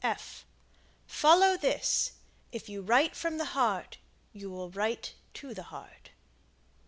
Follow 1.05 1.55
this: 1.55 2.13
If 2.51 2.67
you 2.67 2.81
write 2.81 3.15
from 3.15 3.37
the 3.37 3.45
heart, 3.53 3.99
you 4.33 4.49
will 4.49 4.71
write 4.71 5.13
to 5.35 5.53
the 5.53 5.61
heart. 5.69 6.09